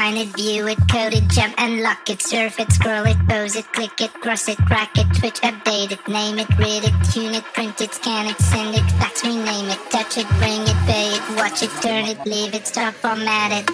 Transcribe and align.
find 0.00 0.16
it, 0.16 0.28
view 0.28 0.66
it, 0.66 0.78
code 0.90 1.12
it, 1.12 1.28
jump 1.28 1.54
and 1.58 1.82
lock 1.82 2.08
it, 2.08 2.22
surf 2.22 2.58
it, 2.58 2.72
scroll 2.72 3.04
it, 3.04 3.18
pose 3.28 3.54
it, 3.54 3.70
click 3.72 4.00
it, 4.00 4.10
cross 4.22 4.48
it, 4.48 4.56
crack 4.64 4.96
it, 4.96 5.06
switch, 5.16 5.38
update 5.42 5.92
it, 5.92 6.08
name 6.08 6.38
it, 6.38 6.48
read 6.56 6.84
it, 6.84 6.94
tune 7.12 7.34
it, 7.34 7.44
print 7.52 7.78
it, 7.82 7.92
scan 7.92 8.26
it, 8.26 8.38
send 8.40 8.74
it, 8.74 8.90
fax, 8.92 9.22
rename 9.22 9.68
it, 9.68 9.78
touch 9.90 10.16
it, 10.16 10.26
bring 10.38 10.62
it, 10.62 10.78
pay 10.88 11.08
it, 11.12 11.22
watch 11.36 11.62
it, 11.62 11.70
turn 11.82 12.06
it, 12.06 12.18
leave 12.24 12.54
it, 12.54 12.66
stop, 12.66 12.94
format 12.94 13.52
it. 13.52 13.66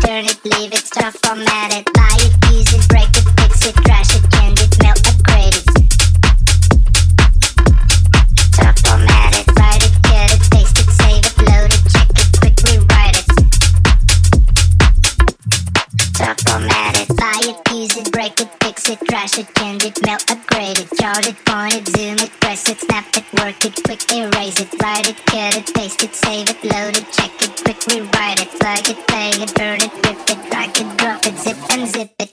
turn 0.00 0.24
it, 0.24 0.38
leave 0.44 0.72
it, 0.72 0.86
stop, 0.86 1.12
format 1.12 1.74
it, 1.74 1.84
snap 23.56 23.72
it, 23.72 23.84
quick 23.84 24.12
erase 24.12 24.60
it, 24.60 24.82
write 24.82 25.08
it, 25.08 25.16
get 25.26 25.56
it, 25.56 25.74
paste 25.74 26.02
it, 26.02 26.14
save 26.14 26.48
it, 26.48 26.62
load 26.64 26.96
it, 26.96 27.06
check 27.12 27.30
it, 27.42 27.62
quick 27.62 27.86
rewrite 27.86 28.40
it, 28.40 28.48
plug 28.60 28.88
it, 28.88 29.06
play 29.06 29.30
it, 29.30 29.54
burn 29.54 29.80
it, 29.80 29.92
rip 30.04 30.30
it, 30.30 30.50
drag 30.50 30.78
it, 30.78 30.96
drop 30.96 31.26
it, 31.26 31.38
zip 31.38 31.56
and 31.70 31.88
zip 31.88 32.10
it. 32.18 32.30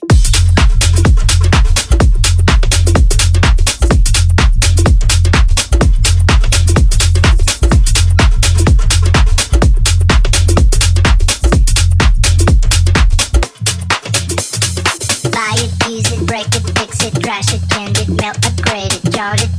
Buy 15.30 15.54
it, 15.56 15.88
use 15.88 16.12
it, 16.12 16.26
break 16.26 16.46
it, 16.48 16.78
fix 16.78 17.04
it, 17.04 17.14
trash 17.22 17.52
it, 17.52 17.62
change 17.70 17.98
it, 18.00 18.08
melt, 18.20 18.36
upgrade 18.46 18.92
it, 18.92 19.12
chart 19.12 19.42
it, 19.42 19.53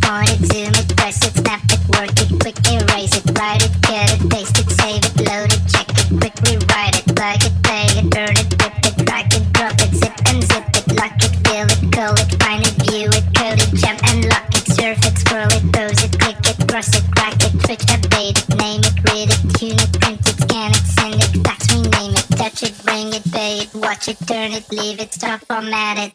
erase 3.45 3.65
it, 3.65 3.81
get 3.81 4.09
it, 4.13 4.29
paste 4.29 4.57
it, 4.59 4.69
save 4.71 5.05
it, 5.05 5.15
load 5.27 5.53
it, 5.53 5.61
check 5.69 5.87
it, 5.89 6.07
quick 6.19 6.35
rewrite 6.45 6.97
it, 6.97 7.05
plug 7.15 7.41
it, 7.45 7.53
play 7.63 7.85
it, 7.99 8.09
burn 8.09 8.33
it, 8.33 8.49
rip 8.61 8.75
it, 8.85 9.05
drag 9.05 9.33
it, 9.33 9.53
drop 9.53 9.73
it, 9.73 9.93
zip 9.93 10.15
and 10.29 10.41
zip 10.43 10.65
it, 10.73 10.87
lock 10.97 11.13
it, 11.21 11.33
fill 11.45 11.67
it, 11.69 11.81
call 11.93 12.13
it, 12.13 12.29
find 12.41 12.63
it, 12.65 12.75
view 12.89 13.09
it, 13.09 13.25
code 13.37 13.61
it, 13.61 13.71
jump 13.75 14.01
and 14.09 14.25
lock 14.25 14.49
it, 14.49 14.65
surf 14.73 14.97
it, 15.05 15.17
scroll 15.17 15.51
it, 15.51 15.65
pose 15.73 16.03
it, 16.03 16.13
click 16.19 16.41
it, 16.41 16.57
cross 16.67 16.89
it, 16.97 17.05
crack 17.15 17.37
it, 17.45 17.53
switch, 17.65 17.85
update 17.93 18.37
it, 18.41 18.49
name 18.57 18.81
it, 18.81 18.97
read 19.09 19.29
it, 19.29 19.41
tune 19.57 19.77
it, 19.77 19.91
print 20.01 20.21
it, 20.25 20.37
scan 20.41 20.71
it, 20.71 20.85
send 20.97 21.15
it, 21.21 21.45
fax, 21.45 21.69
rename 21.71 22.15
it, 22.17 22.27
touch 22.37 22.63
it, 22.63 22.75
bring 22.83 23.13
it, 23.13 23.25
pay 23.31 23.67
watch 23.77 24.07
it, 24.07 24.17
turn 24.25 24.51
it, 24.53 24.65
leave 24.71 24.99
it, 24.99 25.13
stop, 25.13 25.41
format 25.45 25.97
it. 25.97 26.13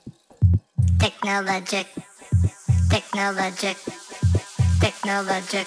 Technologic, 0.99 1.87
technologic, 2.91 3.77
technologic, 4.81 5.67